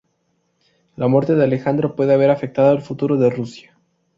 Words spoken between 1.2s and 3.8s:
de Alejandro puede haber afectado el futuro de Rusia.